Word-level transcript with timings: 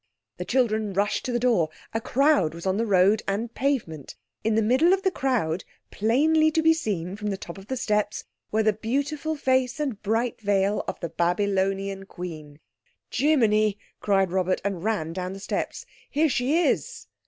The 0.37 0.45
children 0.45 0.93
rushed 0.93 1.25
to 1.25 1.31
the 1.31 1.37
door. 1.37 1.69
A 1.93 2.01
crowd 2.01 2.55
was 2.55 2.65
on 2.65 2.77
the 2.77 2.87
road 2.87 3.21
and 3.27 3.53
pavement. 3.53 4.15
In 4.43 4.55
the 4.55 4.63
middle 4.63 4.93
of 4.93 5.03
the 5.03 5.11
crowd, 5.11 5.63
plainly 5.91 6.49
to 6.53 6.63
be 6.63 6.73
seen 6.73 7.15
from 7.15 7.27
the 7.29 7.37
top 7.37 7.59
of 7.59 7.67
the 7.67 7.77
steps, 7.77 8.23
were 8.51 8.63
the 8.63 8.73
beautiful 8.73 9.35
face 9.35 9.79
and 9.79 10.01
bright 10.01 10.41
veil 10.41 10.83
of 10.87 10.99
the 11.01 11.09
Babylonian 11.09 12.07
Queen. 12.07 12.59
"Jimminy!" 13.11 13.77
cried 13.99 14.31
Robert, 14.31 14.59
and 14.65 14.83
ran 14.83 15.13
down 15.13 15.33
the 15.33 15.39
steps, 15.39 15.85
"here 16.09 16.29
she 16.29 16.57
is!" 16.57 17.05